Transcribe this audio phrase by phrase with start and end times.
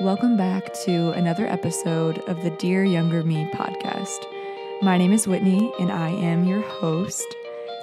[0.00, 4.26] Welcome back to another episode of the Dear Younger Me podcast.
[4.80, 7.26] My name is Whitney and I am your host.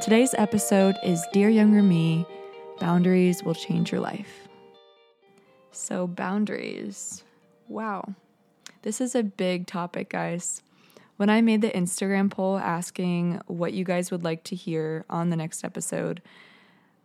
[0.02, 2.26] Today's episode is Dear Younger Me
[2.80, 4.48] Boundaries Will Change Your Life.
[5.74, 7.26] So, boundaries.
[7.68, 8.16] Wow.
[8.84, 10.62] This is a big topic, guys.
[11.18, 15.32] When I made the Instagram poll asking what you guys would like to hear on
[15.32, 16.22] the next episode,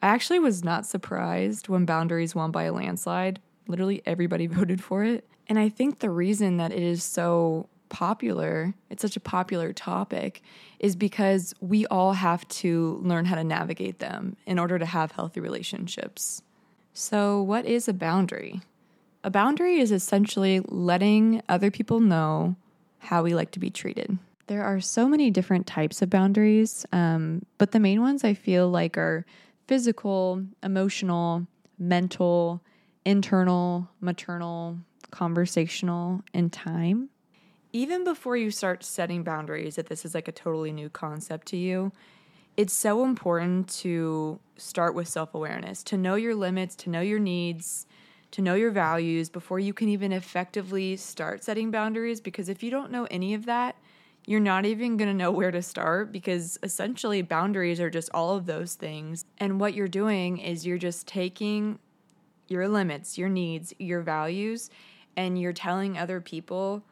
[0.00, 5.04] I actually was not surprised when boundaries won by a landslide literally everybody voted for
[5.04, 5.26] it.
[5.48, 10.42] And I think the reason that it is so popular, it's such a popular topic,
[10.78, 15.12] is because we all have to learn how to navigate them in order to have
[15.12, 16.42] healthy relationships.
[16.94, 18.60] So, what is a boundary?
[19.22, 22.56] A boundary is essentially letting other people know
[22.98, 24.18] how we like to be treated.
[24.46, 28.68] There are so many different types of boundaries, um, but the main ones I feel
[28.68, 29.24] like are
[29.68, 31.46] physical, emotional,
[31.78, 32.60] mental,
[33.10, 34.78] internal, maternal,
[35.10, 37.08] conversational, and time.
[37.72, 41.56] Even before you start setting boundaries, if this is like a totally new concept to
[41.56, 41.90] you,
[42.56, 47.18] it's so important to start with self awareness, to know your limits, to know your
[47.18, 47.84] needs,
[48.30, 52.20] to know your values before you can even effectively start setting boundaries.
[52.20, 53.74] Because if you don't know any of that,
[54.24, 58.36] you're not even going to know where to start because essentially boundaries are just all
[58.36, 59.24] of those things.
[59.38, 61.80] And what you're doing is you're just taking
[62.50, 64.68] your limits, your needs, your values,
[65.16, 66.82] and you're telling other people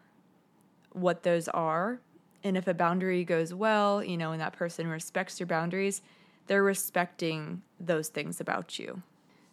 [0.93, 2.01] what those are.
[2.45, 6.01] And if a boundary goes well, you know, and that person respects your boundaries,
[6.47, 9.03] they're respecting those things about you.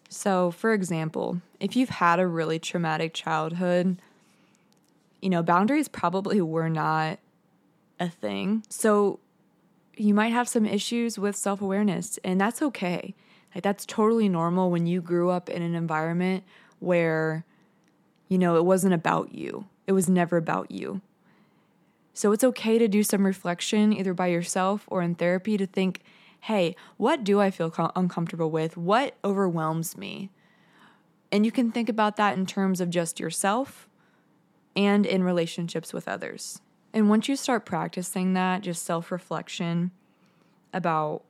[0.07, 3.99] So, for example, if you've had a really traumatic childhood,
[5.21, 7.17] you know, boundaries probably were not
[7.99, 8.63] a thing.
[8.69, 9.19] So,
[9.97, 13.15] you might have some issues with self awareness, and that's okay.
[13.55, 16.43] Like that's totally normal when you grew up in an environment
[16.79, 17.45] where
[18.27, 19.67] you know, it wasn't about you.
[19.87, 21.01] It was never about you.
[22.13, 26.01] So it's okay to do some reflection either by yourself or in therapy to think,
[26.41, 28.77] "Hey, what do I feel co- uncomfortable with?
[28.77, 30.31] What overwhelms me?"
[31.31, 33.87] And you can think about that in terms of just yourself
[34.75, 36.61] and in relationships with others.
[36.93, 39.91] And once you start practicing that, just self reflection
[40.73, 41.23] about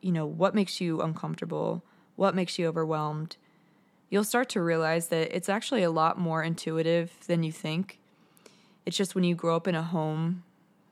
[0.00, 1.82] you know, what makes you uncomfortable,
[2.16, 3.36] what makes you overwhelmed,
[4.08, 7.98] you'll start to realize that it's actually a lot more intuitive than you think.
[8.84, 10.42] It's just when you grow up in a home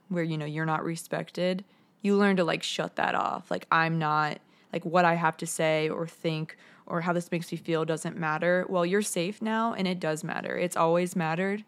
[0.09, 1.65] where, you know, you're not respected,
[2.01, 3.51] you learn to like shut that off.
[3.51, 4.39] Like, I'm not,
[4.73, 8.17] like, what I have to say or think or how this makes me feel doesn't
[8.17, 8.65] matter.
[8.69, 10.57] Well, you're safe now and it does matter.
[10.57, 11.65] It's always mattered.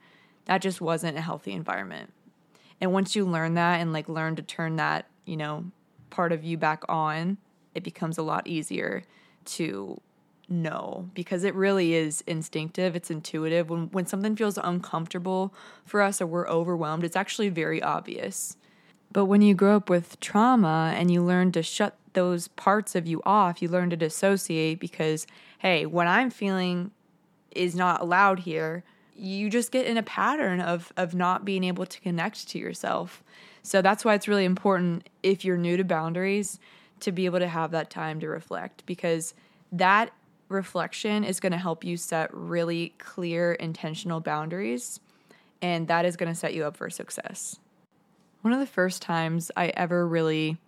[0.46, 2.12] That just wasn't a healthy environment.
[2.80, 5.66] And once you learn that and like learn to turn that, you know,
[6.10, 7.38] part of you back on,
[7.74, 9.02] it becomes a lot easier
[9.44, 10.00] to
[10.48, 13.70] know because it really is instinctive it's intuitive.
[13.70, 15.54] When when something feels uncomfortable
[15.84, 18.56] for us or we're overwhelmed it's actually very obvious.
[19.12, 23.06] But when you grow up with trauma and you learn to shut those parts of
[23.06, 25.26] you off you learn to dissociate because
[25.58, 26.90] hey what i'm feeling
[27.52, 28.82] is not allowed here
[29.14, 33.22] you just get in a pattern of of not being able to connect to yourself
[33.62, 36.58] so that's why it's really important if you're new to boundaries
[37.00, 39.34] to be able to have that time to reflect because
[39.72, 40.10] that
[40.48, 45.00] reflection is going to help you set really clear, intentional boundaries,
[45.62, 47.58] and that is going to set you up for success.
[48.42, 50.58] One of the first times I ever really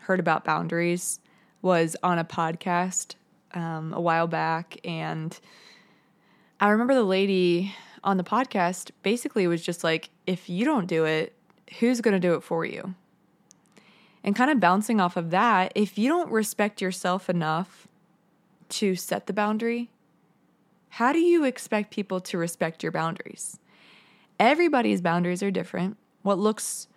[0.00, 1.20] heard about boundaries
[1.62, 3.14] was on a podcast
[3.54, 5.38] um, a while back, and
[6.60, 11.04] I remember the lady on the podcast basically was just like, if you don't do
[11.04, 11.34] it,
[11.78, 12.94] who's going to do it for you?
[14.24, 17.86] And kind of bouncing off of that, if you don't respect yourself enough
[18.70, 19.90] to set the boundary,
[20.90, 23.58] how do you expect people to respect your boundaries?
[24.40, 25.96] Everybody's boundaries are different.
[26.22, 26.88] What looks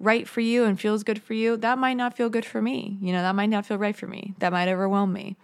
[0.00, 2.98] right for you and feels good for you, that might not feel good for me.
[3.00, 4.34] You know, that might not feel right for me.
[4.38, 5.36] That might overwhelm me.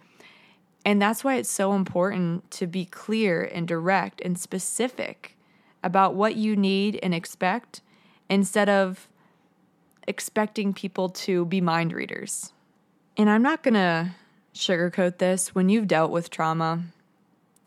[0.85, 5.35] And that's why it's so important to be clear and direct and specific
[5.83, 7.81] about what you need and expect
[8.29, 9.07] instead of
[10.07, 12.53] expecting people to be mind readers.
[13.17, 14.11] And I'm not going to
[14.53, 15.55] sugarcoat this.
[15.55, 16.83] When you've dealt with trauma,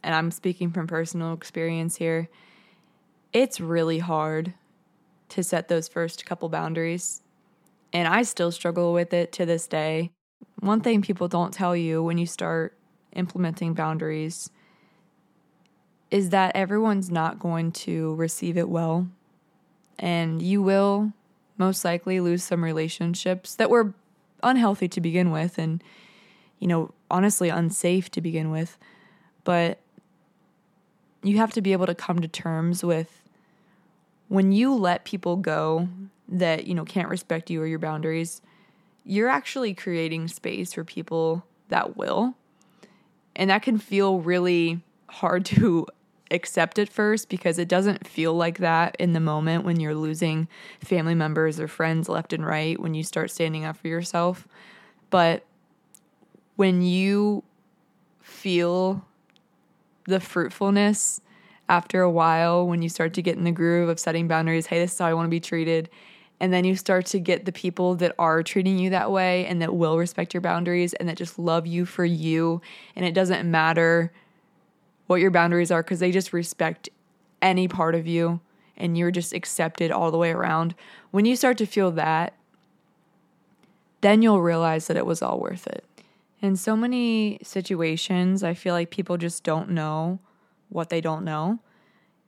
[0.02, 2.28] and I'm speaking from personal experience here,
[3.32, 4.54] it's really hard
[5.30, 7.22] to set those first couple boundaries.
[7.92, 10.12] And I still struggle with it to this day.
[10.60, 12.76] One thing people don't tell you when you start
[13.12, 14.50] implementing boundaries
[16.10, 19.08] is that everyone's not going to receive it well
[19.98, 21.12] and you will
[21.56, 23.94] most likely lose some relationships that were
[24.42, 25.82] unhealthy to begin with and
[26.60, 28.78] you know honestly unsafe to begin with
[29.44, 29.80] but
[31.22, 33.22] you have to be able to come to terms with
[34.28, 35.88] when you let people go
[36.28, 38.42] that, you know, can't respect you or your boundaries,
[39.04, 42.34] you're actually creating space for people that will.
[43.34, 45.86] And that can feel really hard to
[46.30, 50.48] accept at first because it doesn't feel like that in the moment when you're losing
[50.80, 54.46] family members or friends left and right when you start standing up for yourself.
[55.10, 55.44] But
[56.56, 57.44] when you
[58.20, 59.04] feel
[60.04, 61.20] the fruitfulness
[61.68, 64.78] after a while, when you start to get in the groove of setting boundaries, hey,
[64.78, 65.88] this is how I want to be treated.
[66.40, 69.60] And then you start to get the people that are treating you that way and
[69.60, 72.60] that will respect your boundaries and that just love you for you.
[72.94, 74.12] And it doesn't matter
[75.08, 76.88] what your boundaries are because they just respect
[77.42, 78.40] any part of you
[78.76, 80.74] and you're just accepted all the way around.
[81.10, 82.34] When you start to feel that,
[84.02, 85.84] then you'll realize that it was all worth it.
[86.40, 90.20] In so many situations, I feel like people just don't know
[90.68, 91.58] what they don't know.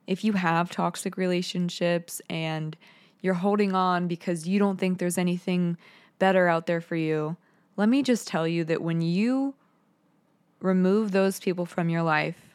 [0.07, 2.75] If you have toxic relationships and
[3.21, 5.77] you're holding on because you don't think there's anything
[6.19, 7.37] better out there for you,
[7.77, 9.53] let me just tell you that when you
[10.59, 12.50] remove those people from your life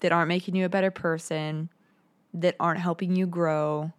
[0.00, 1.68] that aren't making you a better person,
[2.34, 3.92] that aren't helping you grow,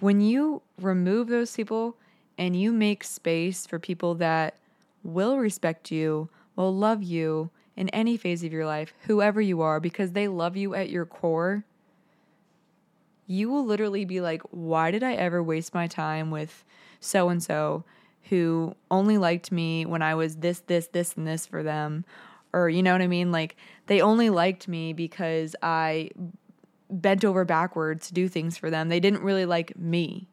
[0.00, 1.96] when you remove those people
[2.36, 4.56] and you make space for people that
[5.02, 9.80] will respect you, will love you in any phase of your life, whoever you are,
[9.80, 11.64] because they love you at your core,
[13.26, 16.64] you will literally be like, why did I ever waste my time with
[17.00, 17.84] so and so
[18.24, 22.04] who only liked me when I was this, this, this, and this for them?
[22.52, 23.32] Or, you know what I mean?
[23.32, 23.56] Like,
[23.86, 26.10] they only liked me because I
[26.90, 28.88] bent over backwards to do things for them.
[28.88, 30.28] They didn't really like me.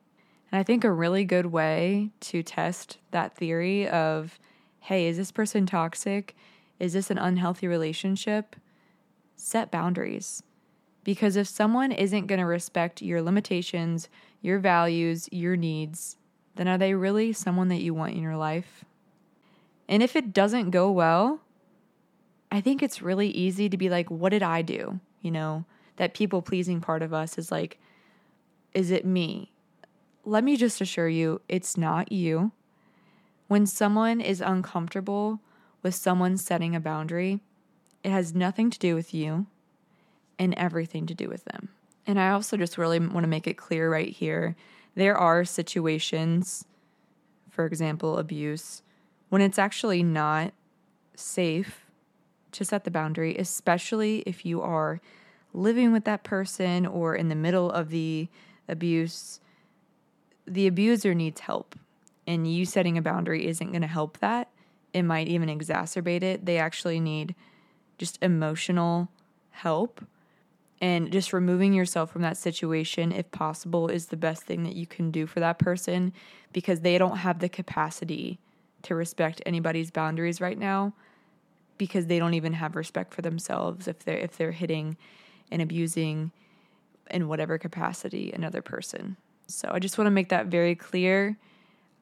[0.51, 4.37] And I think a really good way to test that theory of,
[4.81, 6.35] hey, is this person toxic?
[6.79, 8.55] Is this an unhealthy relationship?
[9.35, 10.43] Set boundaries.
[11.03, 14.09] Because if someone isn't going to respect your limitations,
[14.41, 16.17] your values, your needs,
[16.55, 18.83] then are they really someone that you want in your life?
[19.87, 21.41] And if it doesn't go well,
[22.51, 24.99] I think it's really easy to be like, what did I do?
[25.21, 25.65] You know,
[25.95, 27.79] that people pleasing part of us is like,
[28.73, 29.51] is it me?
[30.25, 32.51] Let me just assure you, it's not you.
[33.47, 35.39] When someone is uncomfortable
[35.81, 37.41] with someone setting a boundary,
[38.03, 39.47] it has nothing to do with you
[40.37, 41.69] and everything to do with them.
[42.05, 44.55] And I also just really want to make it clear right here
[44.95, 46.65] there are situations,
[47.49, 48.81] for example, abuse,
[49.29, 50.53] when it's actually not
[51.15, 51.85] safe
[52.53, 54.99] to set the boundary, especially if you are
[55.53, 58.27] living with that person or in the middle of the
[58.67, 59.39] abuse.
[60.47, 61.75] The abuser needs help,
[62.25, 64.49] and you setting a boundary isn't going to help that.
[64.93, 66.45] It might even exacerbate it.
[66.45, 67.35] They actually need
[67.97, 69.09] just emotional
[69.51, 70.03] help
[70.81, 74.87] and just removing yourself from that situation, if possible, is the best thing that you
[74.87, 76.11] can do for that person
[76.51, 78.39] because they don't have the capacity
[78.81, 80.93] to respect anybody's boundaries right now
[81.81, 84.95] because they don't even have respect for themselves if they're if they're hitting
[85.49, 86.31] and abusing
[87.09, 89.17] in whatever capacity another person.
[89.47, 91.39] So I just want to make that very clear.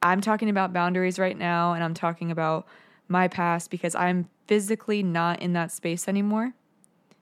[0.03, 2.67] I'm talking about boundaries right now and I'm talking about
[3.07, 6.51] my past because I'm physically not in that space anymore.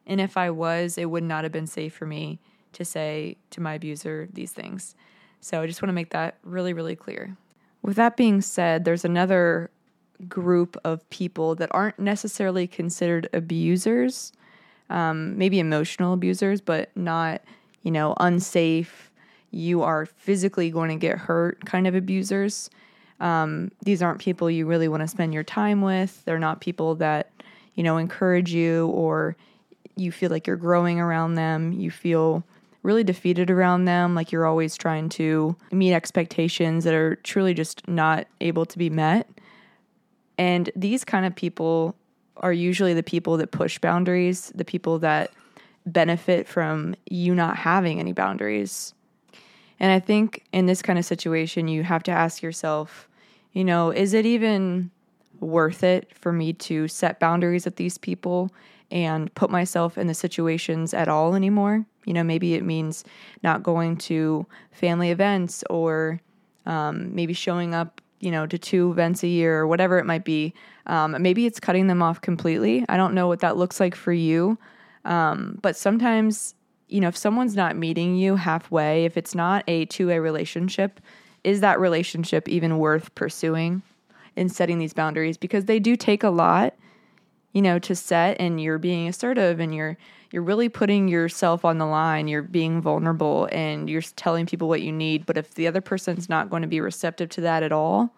[0.07, 2.39] And if I was, it would not have been safe for me
[2.73, 4.95] to say to my abuser these things.
[5.41, 7.37] So I just want to make that really, really clear.
[7.83, 9.69] With that being said, there's another
[10.27, 14.31] group of people that aren't necessarily considered abusers,
[14.89, 17.41] um, maybe emotional abusers, but not,
[17.83, 19.12] you know, unsafe.
[19.51, 22.69] You are physically going to get hurt kind of abusers.
[23.19, 26.24] Um, these aren't people you really want to spend your time with.
[26.25, 27.31] They're not people that,
[27.75, 29.36] you know, encourage you or
[29.95, 32.43] you feel like you're growing around them, you feel
[32.83, 37.86] really defeated around them, like you're always trying to meet expectations that are truly just
[37.88, 39.27] not able to be met.
[40.38, 41.96] And these kind of people
[42.38, 45.32] are usually the people that push boundaries, the people that
[45.86, 48.94] benefit from you not having any boundaries.
[49.79, 53.08] And I think in this kind of situation, you have to ask yourself,
[53.53, 54.91] you know, is it even
[55.39, 58.51] worth it for me to set boundaries with these people
[58.91, 61.86] and put myself in the situations at all anymore.
[62.06, 63.03] You know, maybe it means
[63.44, 66.22] not going to family events or
[66.65, 70.25] um, maybe showing up, you know, to two events a year or whatever it might
[70.25, 70.53] be.
[70.86, 72.86] Um, maybe it's cutting them off completely.
[72.89, 74.57] I don't know what that looks like for you.
[75.05, 76.55] Um, but sometimes,
[76.88, 81.00] you know, if someone's not meeting you halfway, if it's not a two way relationship,
[81.43, 83.81] is that relationship even worth pursuing
[84.36, 85.38] in setting these boundaries?
[85.38, 86.74] Because they do take a lot
[87.53, 89.97] you know, to set and you're being assertive and you're
[90.31, 94.81] you're really putting yourself on the line, you're being vulnerable and you're telling people what
[94.81, 97.71] you need, but if the other person's not going to be receptive to that at
[97.71, 98.13] all,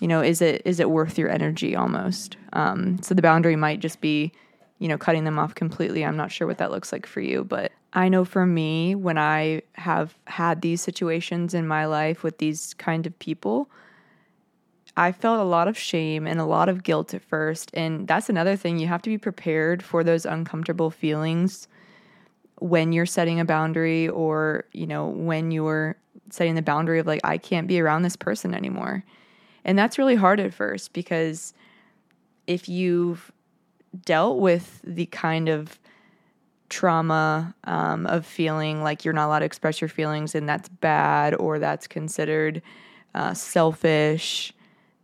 [0.00, 2.36] you know, is it is it worth your energy almost?
[2.52, 4.32] Um, so the boundary might just be,
[4.78, 6.04] you know, cutting them off completely.
[6.04, 9.18] I'm not sure what that looks like for you, but I know for me, when
[9.18, 13.70] I have had these situations in my life with these kind of people,
[14.96, 17.70] I felt a lot of shame and a lot of guilt at first.
[17.74, 18.78] And that's another thing.
[18.78, 21.66] You have to be prepared for those uncomfortable feelings
[22.60, 25.96] when you're setting a boundary or, you know, when you're
[26.30, 29.04] setting the boundary of like, I can't be around this person anymore.
[29.64, 31.54] And that's really hard at first because
[32.46, 33.32] if you've
[34.04, 35.78] dealt with the kind of
[36.68, 41.34] trauma um, of feeling like you're not allowed to express your feelings and that's bad
[41.34, 42.62] or that's considered
[43.14, 44.52] uh, selfish,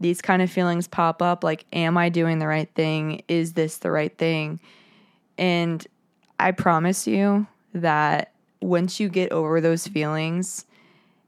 [0.01, 3.23] these kind of feelings pop up like, am I doing the right thing?
[3.29, 4.59] Is this the right thing?
[5.37, 5.87] And
[6.39, 10.65] I promise you that once you get over those feelings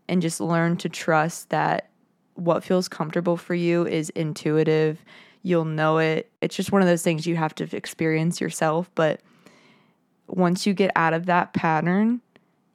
[0.09, 1.91] and just learn to trust that
[2.35, 5.05] what feels comfortable for you is intuitive.
[5.43, 6.31] You'll know it.
[6.41, 8.91] It's just one of those things you have to experience yourself.
[8.95, 9.21] But
[10.26, 12.21] once you get out of that pattern,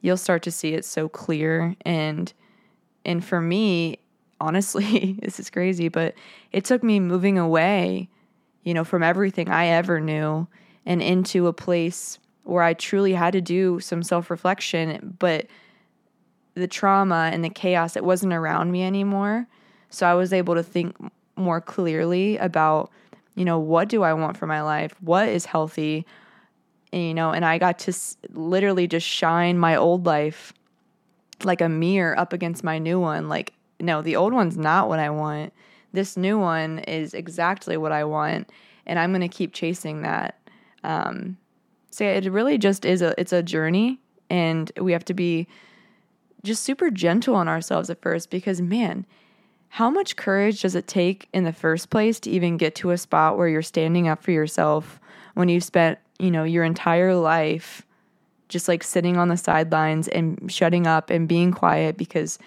[0.00, 1.74] you'll start to see it so clear.
[1.84, 2.32] And
[3.04, 3.98] and for me,
[4.40, 6.14] honestly, this is crazy, but
[6.52, 8.08] it took me moving away,
[8.62, 10.46] you know, from everything I ever knew
[10.86, 15.46] and into a place where I truly had to do some self reflection, but
[16.54, 19.46] the trauma and the chaos it wasn't around me anymore.
[19.90, 20.96] So i was able to think
[21.36, 22.90] more clearly about
[23.36, 24.94] you know what do i want for my life?
[25.00, 26.04] What is healthy?
[26.92, 30.54] And, you know and i got to s- literally just shine my old life
[31.44, 34.98] like a mirror up against my new one like no the old one's not what
[34.98, 35.52] i want.
[35.92, 38.50] This new one is exactly what i want
[38.86, 40.38] and i'm going to keep chasing that.
[40.84, 41.36] Um,
[41.90, 45.46] so it really just is a it's a journey and we have to be
[46.42, 49.06] just super gentle on ourselves at first because, man,
[49.70, 52.98] how much courage does it take in the first place to even get to a
[52.98, 55.00] spot where you're standing up for yourself
[55.34, 57.82] when you've spent, you know, your entire life
[58.48, 62.38] just like sitting on the sidelines and shutting up and being quiet because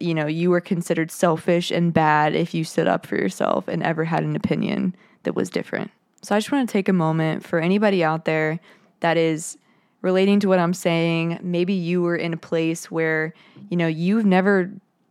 [0.00, 3.82] you know, you were considered selfish and bad if you stood up for yourself and
[3.82, 5.90] ever had an opinion that was different.
[6.22, 8.58] So I just want to take a moment for anybody out there
[9.00, 9.58] that is
[10.00, 11.38] relating to what I'm saying.
[11.42, 13.34] Maybe you were in a place where,
[13.70, 14.70] you know, you've never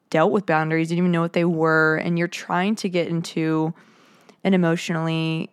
[0.10, 3.08] dealt with boundaries, you didn't even know what they were, and you're trying to get
[3.08, 3.74] into
[4.44, 5.50] an emotionally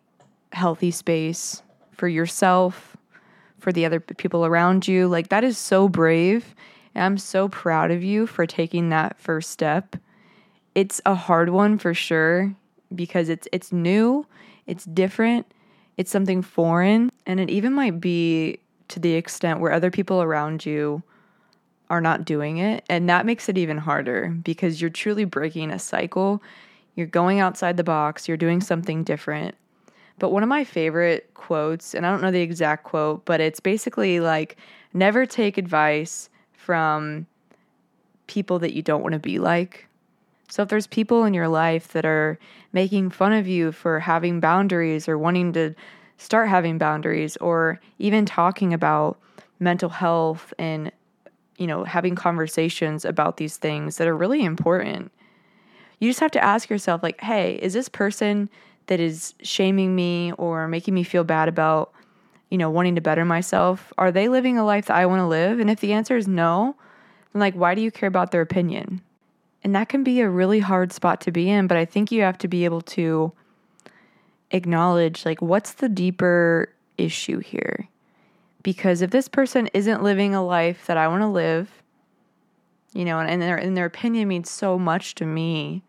[0.53, 2.97] healthy space for yourself,
[3.59, 5.09] for the other people around you.
[5.09, 6.55] Like, that is so brave.
[6.95, 9.97] And I'm so proud of you for taking that first step.
[10.75, 12.55] It's a hard one for sure
[12.95, 14.27] because it's it's new,
[14.67, 15.47] it's different,
[15.97, 20.67] it's something foreign, and it even might be to the extent where other people around
[20.67, 21.03] you
[21.89, 22.85] are not doing it.
[22.89, 26.43] And that makes it even harder because you're truly breaking a cycle.
[26.95, 29.55] You're going outside the box, you're doing something different.
[30.19, 33.61] But one of my favorite quotes, and I don't know the exact quote, but it's
[33.61, 34.57] basically like
[34.93, 36.29] never take advice
[36.71, 37.27] from
[38.29, 39.89] people that you don't want to be like.
[40.49, 42.39] So if there's people in your life that are
[42.73, 45.75] making fun of you for having boundaries or wanting to
[46.17, 49.19] start having boundaries or even talking about
[49.59, 50.93] mental health and
[51.59, 55.11] you know having conversations about these things that are really important
[55.99, 58.49] you just have to ask yourself like hey is this person
[58.87, 61.93] that is shaming me or making me feel bad about
[62.50, 65.26] you know wanting to better myself are they living a life that i want to
[65.26, 66.76] live and if the answer is no
[67.33, 69.00] then like why do you care about their opinion
[69.62, 72.23] and that can be a really hard spot to be in but i think you
[72.23, 73.33] have to be able to
[74.50, 77.88] acknowledge like what's the deeper issue here?
[78.62, 81.83] Because if this person isn't living a life that I want to live,
[82.92, 85.83] you know, and, and their and their opinion means so much to me,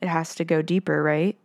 [0.00, 1.36] it has to go deeper, right?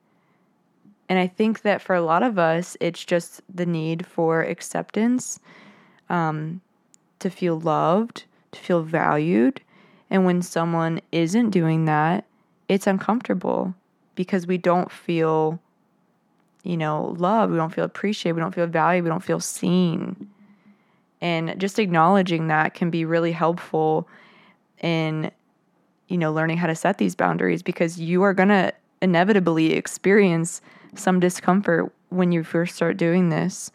[1.10, 5.40] And I think that for a lot of us, it's just the need for acceptance,
[6.10, 6.62] um,
[7.20, 9.62] to feel loved, to feel valued.
[10.10, 12.26] And when someone isn't doing that,
[12.68, 13.74] it's uncomfortable
[14.16, 15.60] because we don't feel
[16.68, 17.50] you know, love.
[17.50, 18.36] We don't feel appreciated.
[18.36, 19.06] We don't feel valued.
[19.06, 20.30] We don't feel seen.
[21.22, 24.06] And just acknowledging that can be really helpful
[24.82, 25.32] in,
[26.10, 30.60] you know, learning how to set these boundaries because you are going to inevitably experience
[30.96, 33.72] some discomfort when you first start doing this.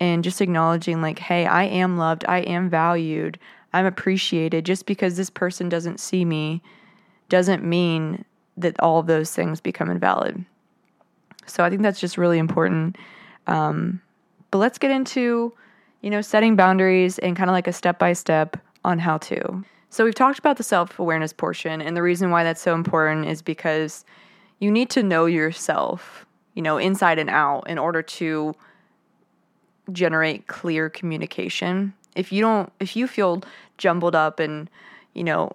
[0.00, 2.24] And just acknowledging, like, hey, I am loved.
[2.28, 3.38] I am valued.
[3.72, 4.66] I'm appreciated.
[4.66, 6.62] Just because this person doesn't see me
[7.28, 8.24] doesn't mean
[8.56, 10.44] that all of those things become invalid.
[11.46, 12.96] So I think that's just really important.
[13.46, 14.00] Um,
[14.50, 15.52] but let's get into,
[16.00, 19.64] you know, setting boundaries and kind of like a step by step on how to.
[19.90, 23.26] So we've talked about the self awareness portion, and the reason why that's so important
[23.26, 24.04] is because
[24.58, 26.23] you need to know yourself,
[26.54, 28.54] you know, inside and out in order to
[29.92, 31.92] generate clear communication.
[32.16, 33.42] If you don't, if you feel
[33.76, 34.70] jumbled up and,
[35.14, 35.52] you know,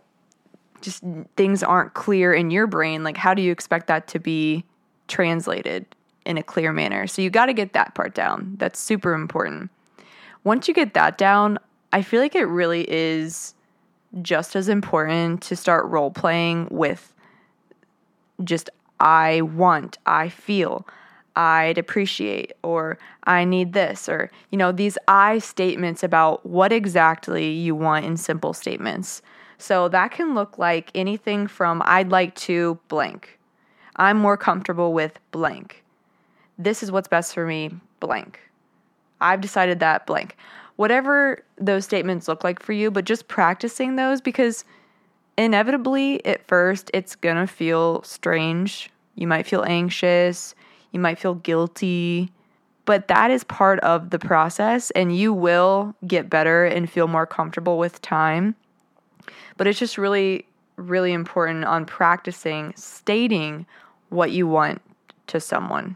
[0.81, 1.03] just
[1.35, 4.63] things aren't clear in your brain, like how do you expect that to be
[5.07, 5.85] translated
[6.25, 7.07] in a clear manner?
[7.07, 8.55] So you got to get that part down.
[8.57, 9.71] That's super important.
[10.43, 11.59] Once you get that down,
[11.91, 13.53] I feel like it really is
[14.21, 17.13] just as important to start role playing with
[18.43, 20.87] just I want, I feel,
[21.35, 27.49] I'd appreciate, or I need this, or, you know, these I statements about what exactly
[27.51, 29.21] you want in simple statements.
[29.57, 33.39] So that can look like anything from I'd like to blank.
[33.95, 35.83] I'm more comfortable with blank.
[36.57, 38.39] This is what's best for me, blank.
[39.21, 40.37] I've decided that blank.
[40.77, 44.63] Whatever those statements look like for you, but just practicing those because
[45.45, 48.89] inevitably at first it's to feel strange.
[49.15, 50.55] You might feel anxious
[50.91, 52.31] you might feel guilty,
[52.85, 57.27] but that is part of the process, and you will get better and feel more
[57.27, 58.55] comfortable with time.
[59.57, 60.45] But it's just really,
[60.77, 63.65] really important on practicing stating
[64.09, 64.81] what you want
[65.27, 65.95] to someone.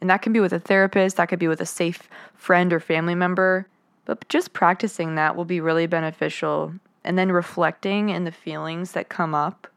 [0.00, 2.78] And that can be with a therapist, that could be with a safe friend or
[2.78, 3.66] family member.
[4.04, 6.74] But just practicing that will be really beneficial.
[7.06, 9.68] And then reflecting in the feelings that come up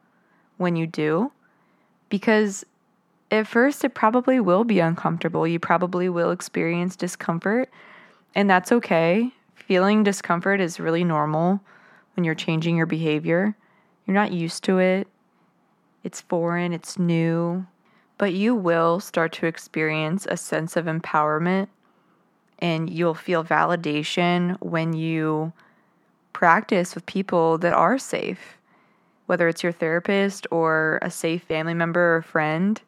[0.58, 1.32] when you do.
[2.10, 2.66] Because
[3.32, 5.46] at first, it probably will be uncomfortable.
[5.46, 7.70] You probably will experience discomfort,
[8.34, 9.32] and that's okay.
[9.54, 11.62] Feeling discomfort is really normal
[12.16, 13.56] when you're changing your behavior.
[14.06, 15.08] You're not used to it,
[16.04, 17.68] it's foreign, it's new,
[18.18, 21.68] but you will start to experience a sense of empowerment
[22.58, 25.54] and you'll feel validation when you
[26.34, 28.58] practice with people that are safe,
[29.26, 32.82] whether it's your therapist or a safe family member or friend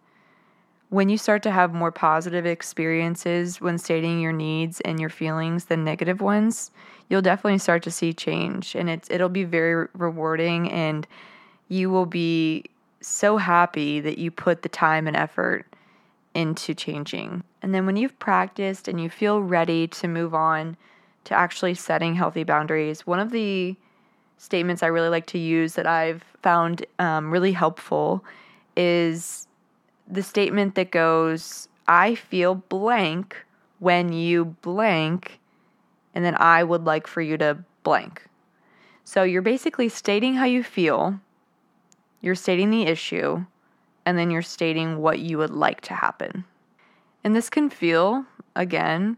[0.91, 5.65] when you start to have more positive experiences when stating your needs and your feelings
[5.65, 6.69] than negative ones,
[7.09, 11.07] you'll definitely start to see change and it's it'll be very rewarding and
[11.69, 12.65] you will be
[12.99, 15.65] so happy that you put the time and effort
[16.35, 17.41] into changing.
[17.61, 20.75] And then when you've practiced and you feel ready to move on
[21.25, 23.75] to actually setting healthy boundaries, one of the
[24.37, 28.25] statements I really like to use that I've found um, really helpful
[28.75, 29.47] is
[30.07, 33.35] the statement that goes, I feel blank
[33.79, 35.39] when you blank,
[36.15, 38.23] and then I would like for you to blank.
[39.03, 41.19] So you're basically stating how you feel,
[42.21, 43.45] you're stating the issue,
[44.05, 46.45] and then you're stating what you would like to happen.
[47.23, 49.17] And this can feel, again,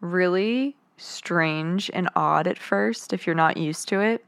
[0.00, 4.24] really strange and odd at first if you're not used to it.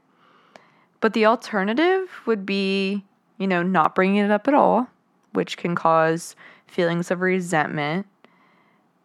[0.99, 3.05] But the alternative would be,
[3.37, 4.87] you know, not bringing it up at all
[5.33, 6.35] which can cause
[6.67, 8.05] feelings of resentment,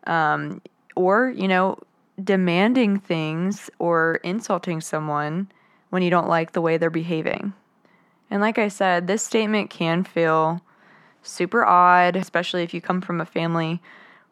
[0.06, 0.60] um,
[0.94, 1.78] or, you know,
[2.22, 5.50] demanding things or insulting someone
[5.90, 7.52] when you don't like the way they're behaving.
[8.30, 10.60] And like I said, this statement can feel
[11.22, 13.80] super odd, especially if you come from a family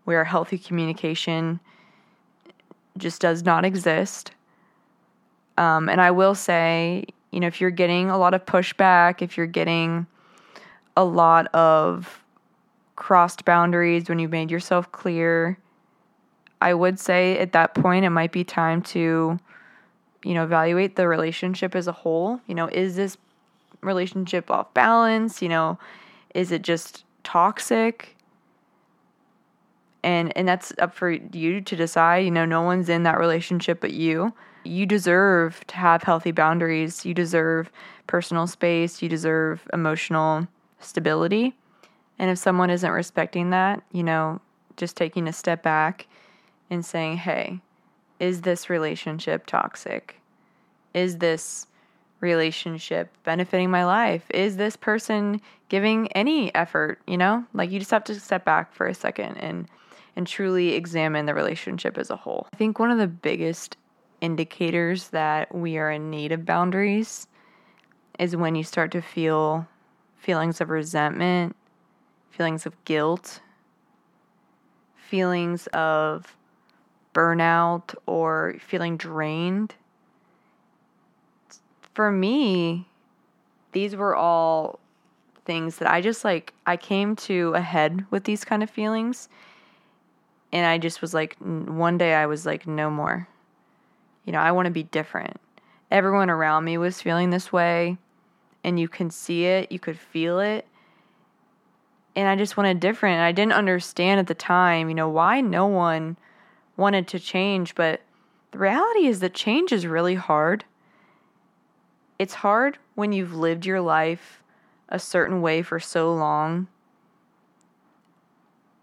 [0.05, 1.61] where healthy communication
[2.99, 4.31] just does not exist.
[5.57, 9.37] Um, and I will say, you know, if you're getting a lot of pushback, if
[9.37, 10.07] you're getting
[10.97, 12.25] a lot of
[12.97, 15.59] crossed boundaries when you've made yourself clear.
[16.61, 19.39] I would say at that point it might be time to
[20.23, 22.41] you know evaluate the relationship as a whole.
[22.47, 23.17] You know, is this
[23.81, 25.43] relationship off balance?
[25.43, 25.79] You know,
[26.35, 28.14] is it just toxic?
[30.05, 32.25] And and that's up for you to decide.
[32.25, 34.33] You know, no one's in that relationship but you.
[34.63, 37.05] You deserve to have healthy boundaries.
[37.05, 37.73] You deserve
[38.07, 39.03] personal space.
[39.03, 40.47] You deserve emotional
[40.79, 41.55] stability.
[42.19, 44.41] And if someone isn't respecting that, you know,
[44.77, 46.07] just taking a step back
[46.71, 47.61] and saying, hey,
[48.21, 50.21] is this relationship toxic?
[50.93, 51.67] Is this
[52.21, 54.25] relationship benefiting my life?
[54.31, 57.01] Is this person giving any effort?
[57.07, 59.69] You know, like you just have to step back for a second and
[60.17, 62.47] and truly examine the relationship as a whole.
[62.53, 63.77] I think one of the biggest
[64.21, 67.27] indicators that we are in need of boundaries
[68.19, 69.67] is when you start to feel
[70.17, 71.57] feelings of resentment,
[72.31, 73.41] feelings of guilt,
[74.97, 76.37] feelings of
[77.13, 79.75] burnout or feeling drained.
[81.95, 82.89] For me,
[83.73, 84.81] these were all
[85.45, 89.29] things that I just like, I came to a head with these kind of feelings.
[90.55, 93.27] And I just was like, one day I was like, no more.
[94.25, 95.39] You know, I want to be different.
[95.91, 97.99] Everyone around me was feeling this way,
[98.63, 100.65] and you can see it, you could feel it.
[102.15, 103.21] And I just wanted different.
[103.21, 106.17] I didn't understand at the time, you know, why no one
[106.77, 107.75] wanted to change.
[107.75, 108.03] But
[108.53, 110.65] the reality is that change is really hard.
[112.17, 114.41] It's hard when you've lived your life
[114.89, 116.69] a certain way for so long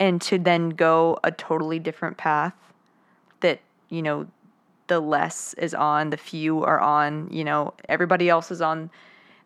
[0.01, 2.55] and to then go a totally different path
[3.41, 3.59] that,
[3.89, 4.25] you know,
[4.87, 8.89] the less is on, the few are on, you know, everybody else is on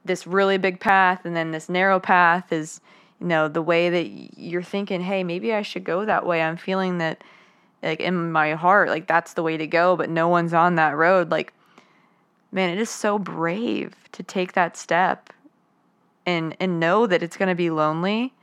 [0.05, 2.79] this really big path and then this narrow path is,
[3.19, 6.41] you know, the way that you're thinking, hey, maybe I should go that way.
[6.41, 7.21] I'm feeling that
[7.83, 10.95] like in my heart, like that's the way to go, but no one's on that
[10.95, 11.31] road.
[11.31, 11.51] Like,
[12.53, 15.33] man, it is so brave to take that step
[16.25, 18.33] and and know that it's going to be lonely,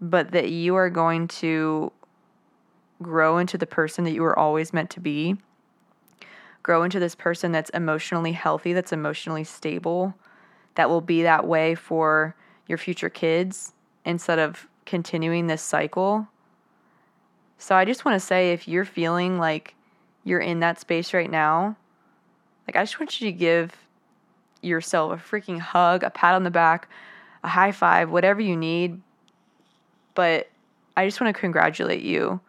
[0.00, 1.92] but that you are going to
[3.02, 5.36] grow into the person that you were always meant to be.
[6.62, 10.14] Grow into this person that's emotionally healthy, that's emotionally stable,
[10.74, 12.34] that will be that way for
[12.66, 13.72] your future kids
[14.04, 16.28] instead of continuing this cycle
[17.58, 19.74] so I just want to say if you're feeling like
[20.24, 21.76] you're in that space right now,
[22.66, 23.72] like I just want you to give
[24.62, 26.88] yourself a freaking hug, a pat on the back,
[27.42, 29.00] a high five, whatever you need.
[30.16, 30.50] But
[30.96, 32.40] I just want to congratulate you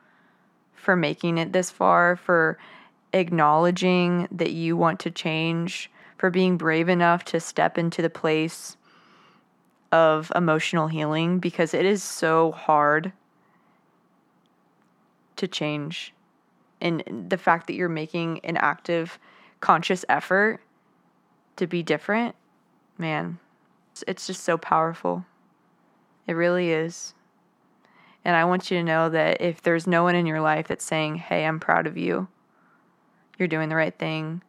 [0.73, 2.57] for making it this far, for
[3.13, 8.75] acknowledging that you want to change, for being brave enough to step into the place
[9.91, 13.13] of emotional healing because it is so hard
[15.35, 16.11] to change.
[16.81, 19.19] And the fact that you're making an active
[19.59, 20.59] conscious effort
[21.57, 22.35] to be different
[22.99, 23.39] man
[24.05, 25.25] it's just so powerful.
[26.27, 27.13] It really is
[28.27, 30.85] and i want you to know that if there's no one in your life that's
[30.85, 32.27] saying hey i'm proud of you
[33.39, 34.43] you're doing the right thing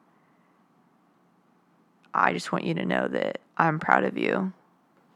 [2.13, 4.53] i just want you to know that i'm proud of you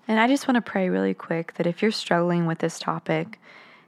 [0.09, 3.39] and i just want to pray really quick that if you're struggling with this topic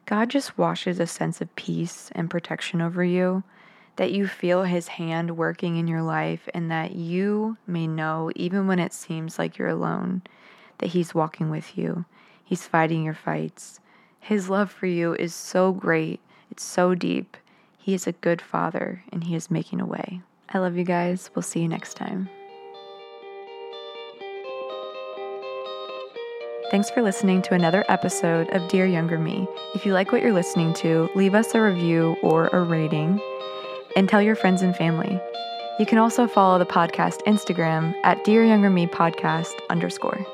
[0.07, 3.43] God just washes a sense of peace and protection over you,
[3.97, 8.67] that you feel His hand working in your life, and that you may know, even
[8.67, 10.23] when it seems like you're alone,
[10.79, 12.05] that He's walking with you.
[12.45, 13.81] He's fighting your fights.
[14.25, 16.19] His love for you is so great,
[16.51, 17.37] it's so deep.
[17.77, 20.23] He is a good Father, and He is making a way.
[20.49, 21.29] I love you guys.
[21.35, 22.31] We'll see you next time.
[26.71, 29.47] Thanks for listening to another episode of Dear Younger Me.
[29.75, 33.21] If you like what you're listening to, leave us a review or a rating
[33.95, 35.21] and tell your friends and family.
[35.79, 40.27] You can also follow the podcast Instagram at Dear Younger Me Podcast underscore.